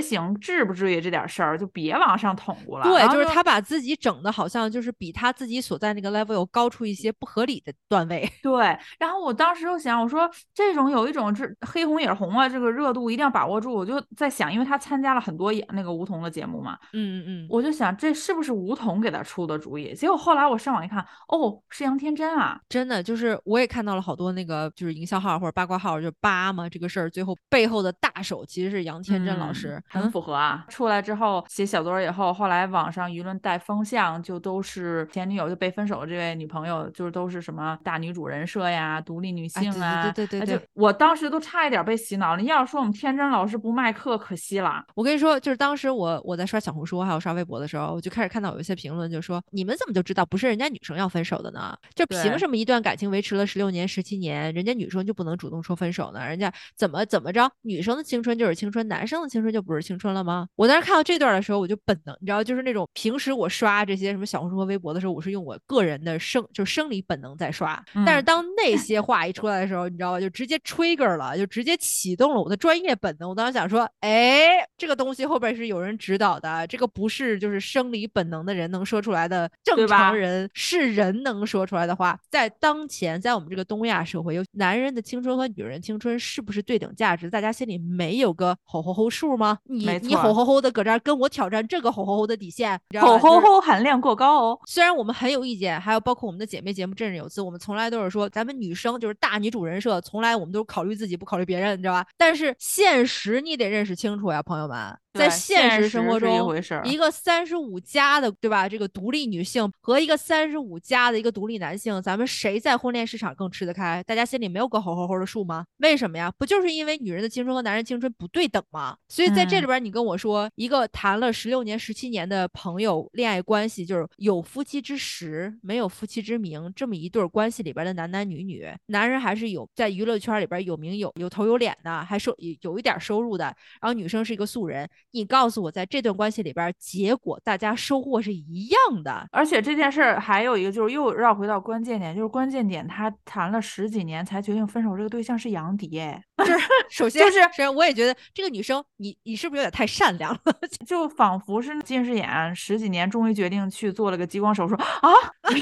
[0.00, 2.84] 型至不至于这点事儿，就别往上捅咕了。
[2.84, 8.26] 对，就是他把自己整的好像就是比他自己所在那个 level 有高出一些不合理的段位。
[8.42, 8.64] 对，
[8.98, 9.89] 然后我当时又想。
[9.90, 13.74] 想，我说这种有一种是黑红也是红啊，这个热度一定要把握住。
[13.74, 19.92] 我就在想，因为他参加了很多演那个吴彤的节目嘛，嗯嗯嗯，我就想这是不是吴彤给他出的主意？
[19.94, 30.64] 结果后来我上网一看，哦，是杨天真啊，真的就是我也看到了好多那个就是营销号或者八卦号就扒嘛这个事儿，最后背后的大手其实是杨天真老师，很符合啊。
[30.68, 42.40] 出来之后写小作文以后，后来网上舆论带风向，就都是前女友就被分手的这位女朋友，就是都是什么大女主人设呀、独立女性啊，对对对对对，我当时都差一点被洗脑了。
[42.40, 44.84] 你要说我们天真老师不卖课，可惜了。
[44.94, 51.76] 我跟你说，就是当时我我在刷小红书还有刷微博的时候，我就开始看到有一些评论，就说你们怎么就知道不是人家女生要分手的呢？
[51.94, 56.26] 就凭什么一段感情维持了十六年、十七年，人家女生就不能主动说分手呢？
[56.26, 57.50] 人家怎么怎么着？
[57.62, 60.46] 女生的青春就是青春，男生的青春就不是青春了吗？
[60.56, 73.30] 我当时看到这段的时候，我就本能，你知道，就是那种平时我刷这些什么小红书和微博的时候，我是用我个人的生就生理本能在刷，但是当那些话一出来的时候，你知道吧，就直接 trigger 了，就直接启动了我的专业本能。
[73.30, 82.18] 我当时想说，哎，这个东西后边是有人指导的，这个不是就是生理本能的人能说出来的，正常人是人能说出来的话。
[82.30, 87.30] 在当前，在我们这个东亚社会，有男人的青春和女人青春是不是对等价值？
[87.30, 89.58] 大家心里没有个吼吼吼数吗？
[89.64, 94.58] 你你吼吼吼的搁这儿跟我挑战这个吼吼吼的底线，吼吼吼含量过高哦。
[94.66, 102.06] 虽然我们很有意见，还有包括我们的姐妹节目《振振有词》，我们从来都是说咱们女生就是大女主人设，从来我们都考虑自己不考虑别人，你知道吧？
[102.16, 104.96] 但是现实你得认识清楚呀，朋友们。
[105.12, 108.68] 在现实生活中，一个三十五加的，对吧？
[108.68, 114.02] 这个独立女性和一个三十五加的一个独立男性，咱们谁在婚恋市场更吃得开？
[114.04, 115.64] 大家心里没有个吼吼吼的数吗？
[115.78, 116.32] 为什么呀？
[116.38, 118.96] 不就是因为女人的青春和男人青春不对等吗？
[119.08, 133.46] 所以在这里边，你跟我说一个谈了十六年、十七年的朋友恋爱关系，就是有夫妻之实，没有夫妻之名，这么一对关系里边的男男女女，男人还是有在娱乐圈里边有名有有头有脸的，还收有一点收入的，
[133.80, 134.88] 然后女生是一个素人。
[135.12, 139.26] 你告诉我，在这段关系里边，结果大家收获是一样的。
[139.32, 146.00] 而且这件事儿还有一个，就是又绕回到关键点，就是关键点，他谈了十几年才决定分手，这个对象是杨迪。
[146.44, 150.54] 就是 首先就是，首先我也觉得这个女生，你你是不是有点太善良了？
[150.86, 155.10] 就仿佛是近视眼十几年，终于决定去做了个激光手术啊！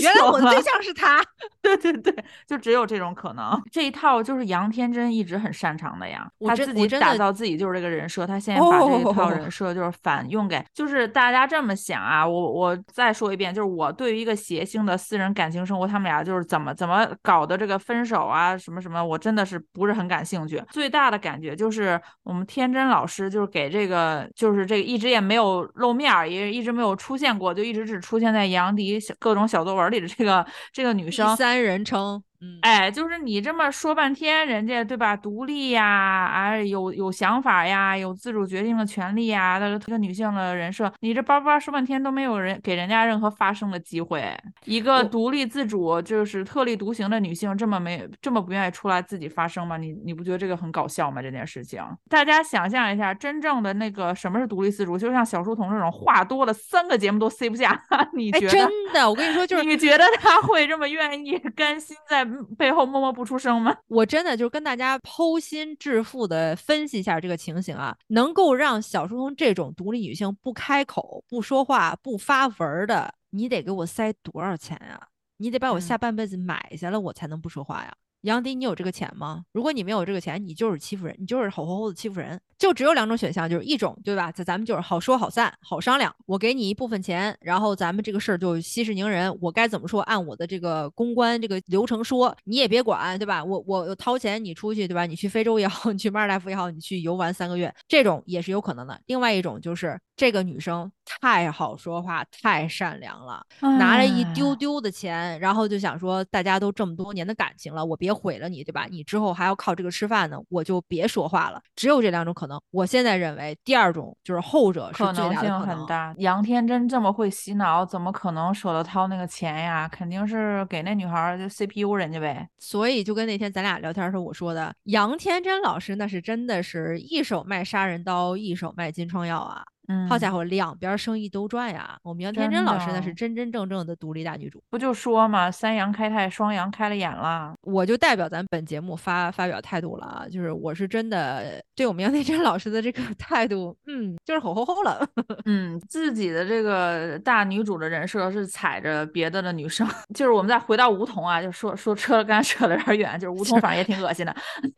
[0.00, 1.22] 原来我的对象是他。
[1.60, 2.14] 对对对，
[2.46, 3.60] 就只有这种可能。
[3.70, 12.26] 这一套就是杨天真一直很擅长的呀，他自己打造自己就是这个人设，他现在把这一套人设就是反用给，就是大家这么想啊。
[12.26, 20.62] 我我再说一遍，就是我对于一个谐星的私人感情生活，他们俩就是怎么怎么搞的这个分手啊，什么什么，我真的是不是很感兴趣。
[20.70, 31.26] 最大的感觉就是我们天真老师就是给这个就是这个一直也没有露面，也一直没有出现过，就一直只出现在杨迪各种小作文里的这个这个女生。
[31.30, 32.22] 第三人称。
[32.40, 35.16] 嗯，哎，就是你这么说半天，人家对吧？
[35.16, 44.32] 独立呀，啊，有有想法呀，有自主决定的权利呀，这个女性的人设，你这叭叭说半天都没有人给人家任何发声的机会。
[44.66, 49.76] 一个独立自主就是特立独行的女性，这么没这么不愿意出来自己发声吗？
[49.76, 51.20] 你你不觉得这个很搞笑吗？
[51.20, 54.96] 这件事情，大家想象一下，真正的那个什么是独立自主？
[54.96, 57.82] 就像小书童这种话多了，三个节目都塞不下。
[58.14, 58.48] 你觉得？
[58.48, 62.27] 真的，我跟你说，就是你觉得他会这么愿意甘心在？
[62.56, 63.76] 背后默默不出声吗？
[63.88, 75.00] 我真的就跟大家剖心致腹的分析一下这个情形啊，能够让小书童这种独立女性不开口、不说话、不发文的，你得给我塞多少钱呀？
[75.38, 77.94] 你得把我下半辈子买下来，我才能不说话呀？
[78.22, 79.44] 杨迪，你有这个钱吗？
[79.52, 82.40] 如果你没有这个钱，你就是欺负人，你就是吼吼吼的欺负人。
[82.58, 84.32] 就只有两种选项，就是一种，对吧？
[84.32, 86.12] 咱咱们就是好说好散，好商量。
[86.26, 89.32] 我给你一部分钱，然后咱们这个事儿就息事宁人。
[89.40, 93.44] 我该怎么说，按我的这个公关这个流程说，你也别管，对吧？
[93.44, 95.06] 我我掏钱，你出去，对吧？
[95.06, 99.00] 你去非洲也好，你去马尔代夫也好，你去游玩三个月，这种也是有可能的。
[99.06, 100.90] 另外一种就是这个女生
[101.20, 108.86] 太好说话，太善良了，拿了一丢丢的钱，然后就想说，大家都这么多年的感情了，我别毁了你，对吧？
[108.90, 111.60] 你之后还要靠这个吃饭呢，我就别说话了。
[111.74, 112.60] 只有这两种可能。
[112.70, 116.14] 我现在认为第二种就是后者是可能性很大。
[116.18, 119.88] 杨天真这么会洗脑，怎么可能舍得掏那个钱呀？
[119.88, 122.46] 肯定是给那女孩就 CPU 人家呗。
[122.58, 129.64] 所以就跟那天咱俩聊天时候我说的，杨天真老师那是真的是一手卖杀人刀，一手卖金疮药啊。
[129.88, 131.98] 嗯，好家伙，两边生意都赚呀！
[132.02, 137.54] 我们杨天真老师那是真真正正的独立大女主，不就说嘛，三阳开泰，双阳开了眼了。
[137.62, 145.08] 我就代表咱本节目发发表态度了啊，就是我是真的对我们杨天真老师的这个 态度，嗯，就是吼吼吼了。
[145.46, 154.36] 嗯，自己的这个大女主的人设是踩着别的的女生， 就是我们再回到梧桐啊，就说说扯了，刚才扯的有点远，就是梧桐反正也挺恶心的。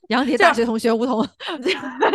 [0.09, 1.27] 杨迪大学同学梧桐，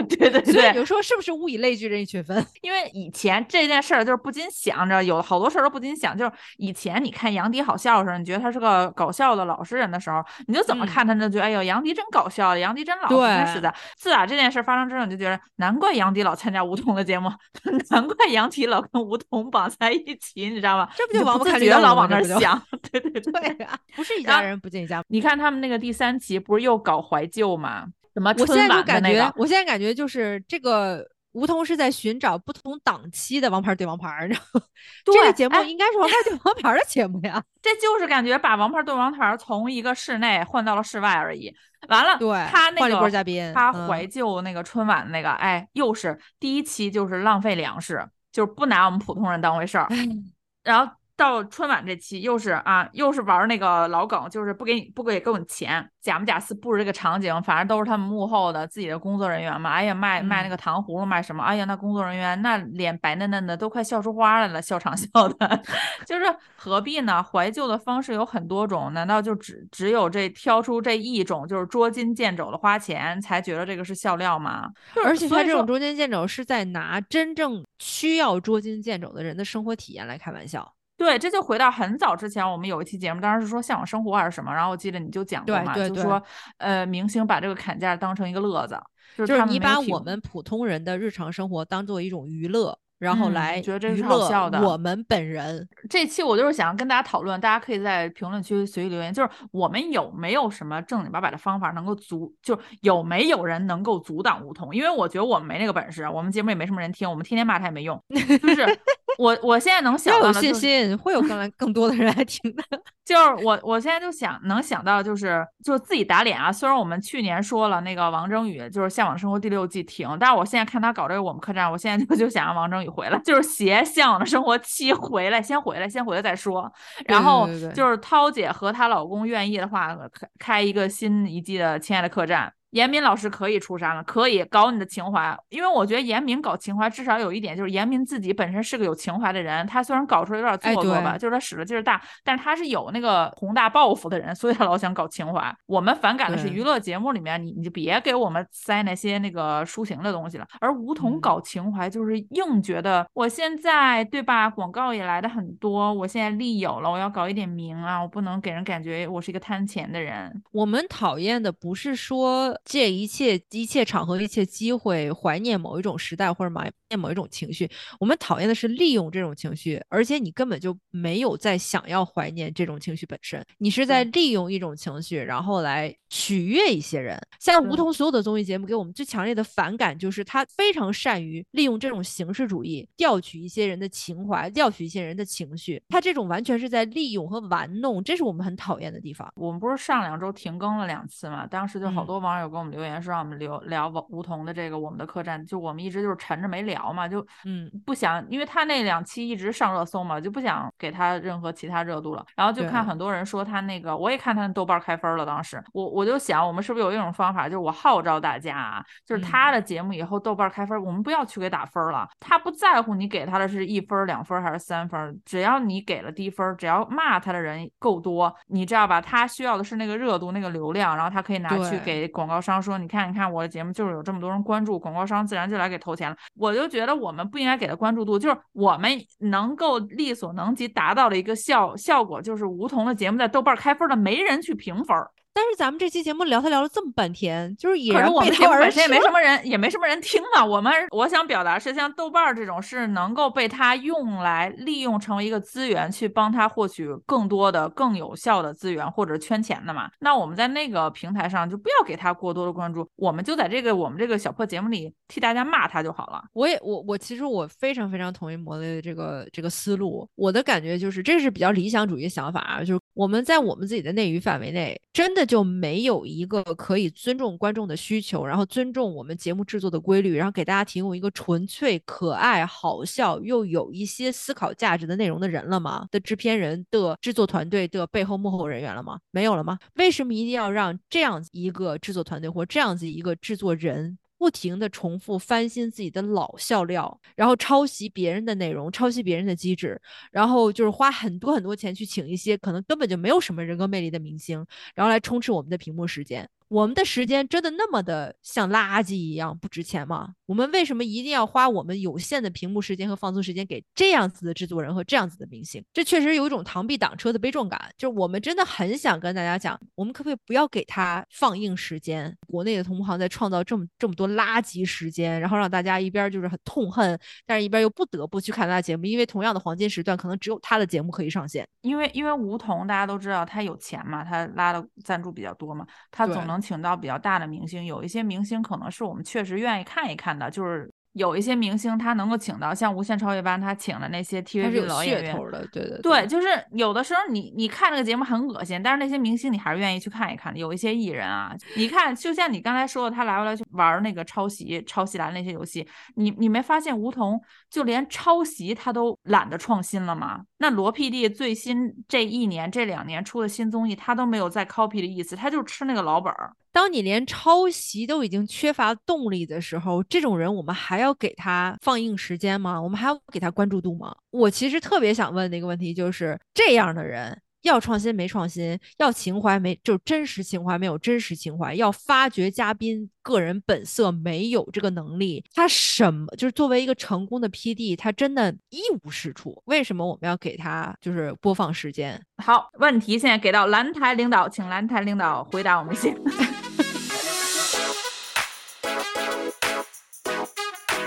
[0.10, 2.46] 对对对，有时候是不是物以类聚人以群分？
[2.62, 13.74] 因为以前这件事儿就是不禁想着，有好多事儿都不禁想，就是以前你看杨迪好笑的时候，你觉得他是个搞笑的老实人的时候，你就怎么看他，就觉得哎呦，杨迪真搞笑，杨迪真老实，真是的。
[13.98, 17.32] 自打这件事发生之后，你就觉得难怪杨迪老参加吴桐的节目，
[17.92, 20.90] 难怪杨迪老跟吴桐绑在一起，你知道吗？
[20.96, 22.62] 这不就王不自觉老往那儿想？
[22.92, 25.04] 对 对对啊，不是一家人不进一家。
[25.08, 27.86] 你看他们那个第三期不是又搞怀旧吗？
[28.14, 34.62] 什么我现在就感觉，我现在感觉就是这个梧桐是在寻找不同档期的王牌对王牌，你知道吗？
[35.06, 37.44] 这个节目应该是王牌对 王牌的节目呀。
[37.62, 41.54] 这就是感觉把王牌对王牌从一个室内换到了室外而已。
[41.90, 49.88] 完了，对，他那个嘉宾，他怀旧那个春晚那个，哎，又是第一期就是浪费粮食，就是不拿我们普通人当回事儿，
[50.64, 50.92] 然后。
[51.18, 59.72] 到春晚这期又是啊，又是玩那个老梗，就是不给你不给够你钱，假模假式布置这个场景，反正都是他们幕后的自己的工作人员嘛。
[59.72, 61.42] 哎呀，卖卖那个糖葫芦卖什么？
[61.42, 65.64] 哎呀，那工作人员那脸白嫩嫩的，都快笑出花来了，笑场笑的。
[66.06, 66.26] 就是
[66.56, 67.24] 何必呢？
[67.24, 74.70] 怀旧的方式有很多种，难道就只只有这挑出这一种，就是捉襟见肘的花钱才觉得这个是笑料吗？
[75.06, 80.75] 而且他这种捉襟见肘是在拿真正需要捉襟见肘的人的生活体验来开玩笑。
[80.98, 86.22] 对，这就回到很早之前，我们有一期节目，当时是说向往生活还是什么，然后我记得你就讲过嘛，就说
[86.58, 88.80] 呃，明星把这个砍价当成一个乐子，
[89.18, 92.80] 就是你把我们普通人的日常生活当做一种娱乐。
[93.00, 94.62] 然后来觉得这是好笑的。
[94.62, 104.76] 我们本人这期我就是想跟大家讨论，大家可以在评论区随意留言，就是我们有没有什么正经八百的方法能够阻，就有没有人能够阻挡梧桐？
[104.76, 108.02] 因为我觉得我们没那个本事，我们节目也没什么人听，我们天天骂他也没用。
[108.42, 108.66] 就是
[109.18, 112.64] 我我现在能想到的，有信心会有更来更多的人来听的。
[113.06, 116.52] 就是我我现在就想能想到就是就自己打脸啊！
[116.52, 126.72] 虽然我们去年说了那个王征宇就是《向往生活》第六季停，但是我现在看他搞这个我们客栈，我现在就就想让王征宇回来， 就是携《向往的生活》七回来，先回来，先回来再说。
[127.06, 132.48] 然后就是涛姐和她老公愿意的话，开开一个新一季的《亲爱的客栈》。
[132.76, 139.66] 严敏老师可以出山了，可以搞你的情怀，因为我觉得严敏搞情怀至少有一点，就是严敏自己本身是个有情怀的人。
[139.66, 145.56] 他虽然搞出来有点做作吧，就是他使的劲儿大，但是他是有那个宏大抱负的人，所以他老想搞情怀。
[145.68, 150.46] 我们反感的是娱乐节目里面，你你就别给我们塞那些那个抒情的东西了。
[150.60, 160.44] 而梧桐搞情怀，就是硬觉得我现在对吧，广告也来的很多，我现在利有了，我要搞一点名啊，我不能给人感觉我是一个贪钱的人。
[160.52, 162.54] 我们讨厌的不是说。
[162.66, 167.70] 借一切一切场合、一切机会，怀念某一种时代或者怀念某一种情绪。
[168.00, 177.16] 我们讨厌的是利用这种情绪，而且你根本就没有在想要怀念这种情绪本身，你是在利用一种情绪，然后来取悦一些人。
[177.40, 185.80] 像梧桐所有的综艺节目给我们最强烈的反感，就是他非常善于利用这种形式主义调取一些人的情怀，调取一些人的情绪。
[185.90, 189.32] 他这种完全是在利用和玩弄，这是我们很讨厌的地方。
[189.36, 191.46] 我们不是上两周停更了两次嘛？
[191.46, 192.45] 当时就好多网友。
[192.50, 202.26] 给我们留言说让我们留聊梧桐的这个我们的客栈，就我们一直就是沉着没聊嘛，就嗯不想，因为他那两期一直上热搜嘛，就不想给他任何其他热度了。
[202.36, 205.26] 然后就看很多人说他那个，我也看他豆瓣开分了。
[205.26, 212.08] 当时我我就想，我们是不是有一种方法，就是我号召大家啊，就是他的节目以后豆瓣开分，我们不要去给打分了。
[212.20, 219.02] 他不在乎你给他的是一分、两分还是三分，只要你给了低分，只要骂他的人够多，你知道吧？
[219.02, 222.35] 他需要的是那个热度、那个流量，然后他可以拿去给广告。
[222.36, 226.18] 广告商说：“你看，你看我的节目就是有这么多人关注，广告商自然就来给投钱了。
[226.36, 234.98] 我就觉得我们不应该给他关注度，就是我们能够力所能及达到的一个效效果，就是梧桐的节目在豆瓣开分的没人去评分。”
[235.36, 240.46] 但是咱们这期节目聊他聊了这么半天，就是也可是我们节目本身也没什么人，也没什么人听嘛。
[240.46, 249.92] 我们我想表达是，像豆瓣这种是能够被他用来利用成为一个资源，去帮他获取更多的、更有效的资源或者圈钱的嘛。
[250.00, 256.24] 那我们在那个平台上就不要给他过多的关注，我们就在这个我们这个小破节目里替大家骂他就好了。
[256.32, 260.10] 我也我我其实我非常非常同意魔雷的这个这个思路。
[260.16, 265.25] 我的感觉就是这是比较理想主义想法啊，就是我们在我们自己的内娱范围内，真的。
[265.26, 275.88] 就没有一个可以尊重观众的需求，然后尊重我们节目制作的规律，然后给大家提供一个纯粹、可爱、好笑又有一些思考价值的内容的人了吗？
[275.92, 279.00] 的制片人的制作团队的背后幕后人员了吗？
[279.12, 279.58] 没有了吗？
[279.76, 283.98] 为什么一定要让这样子一个制作团队或这样子一个制作人？
[284.18, 289.80] 不停的重复翻新自己的老笑料，然后抄袭别人的内容，抄袭别人的机制，
[290.12, 296.28] 然后就是花很多很多钱去请一些可能根本就没有什么人格魅力的明星，然后来充斥我们的屏幕时间。
[296.48, 300.14] 我们的时间真的那么的像垃圾一样不值钱吗？
[300.26, 305.64] 我们为什么一定要花我们有限的屏幕时间和放松时间给这样子的制作人和这样子的明星？
[305.74, 307.74] 这确实有一种螳臂挡车的悲壮感。
[307.78, 312.16] 就是我们真的很想跟大家讲，我们可不可以不要给他放映时间？
[312.28, 321.48] 国内的同行在创造这么这么多垃圾时间，然后让大家一边就是很痛恨，但是一边又不得不去看他的节目，因为同样的黄金时段，可能只有他的节目可以上线。
[321.62, 327.66] 因为因为吴桐大家都知道他有钱嘛，他拉的赞助比较多嘛，他总能请到比较大的明星。
[327.66, 330.72] 有一些明星可能是我们确实愿意看一看的，就是。
[330.96, 340.40] 有一些明星他能够请到像《无限超越班》，他请的那些 TVB 老演员，的，对对对，就是有的时候你你看这个节目很恶心，但是那些明星你还是愿意去看一看的。
[340.40, 350.22] 有一些艺人啊，你看，就像你刚才说的，他来回来去玩那个抄袭、抄袭来那些游戏，你你没发现吴桐就连抄袭他都懒得创新了吗？
[350.46, 356.32] 那罗 PD 最新这一年、这两年出的新综艺，他都没有再 copy 的意思，他就吃那个老本儿。
[356.52, 362.62] 当你连抄袭都已经缺乏动力的时候，这种人我们还要给他放映时间吗？
[362.62, 363.96] 我们还要给他关注度吗？
[364.12, 367.20] 我其实特别想问的一个问题就是：这样的人。
[367.46, 379.42] 要创新没创新，要情怀没就是真实情怀没有真实情怀，要发掘嘉宾个人本色没有这个能力，他什么就是作为一个成功的 PD，他真的一无是处。
[379.46, 382.02] 为什么我们要给他就是播放时间？
[382.18, 385.96] 好，问题现在给到蓝台领导，请蓝台领导回答我们先。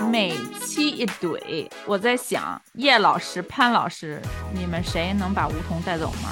[0.08, 0.34] 每
[0.64, 4.22] 期一怼，我在想叶老师、潘老师，
[4.54, 6.30] 你们谁能把梧桐带走吗？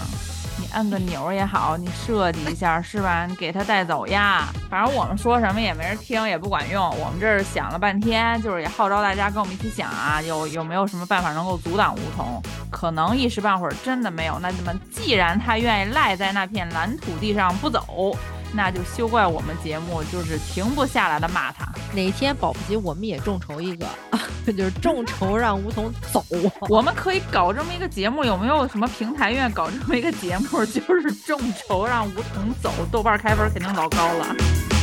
[0.58, 3.26] 你按个钮也好，你设计一下是吧？
[3.26, 4.48] 你给他带走呀。
[4.70, 6.88] 反正我们说什么也没人听，也不管用。
[6.98, 12.42] 我们这儿想了半天，就是也号召大家跟我们一起想啊，有有没有什么办法能够阻挡梧桐？
[12.70, 14.38] 可能一时半会儿真的没有。
[14.38, 18.16] 那么既然他愿意赖在那片蓝土地上不走。
[18.56, 21.66] 那就休怪我们节目就是停不下来的骂他。
[21.94, 23.86] 哪天保不齐我们也众筹一个，
[24.46, 26.24] 就是众筹让梧桐走。
[26.68, 30.64] 我们可以搞这么一个节目，有没有什么平台愿意搞这么一个节目？
[30.64, 34.75] 就是众筹让梧桐走，豆瓣开分肯定老高了。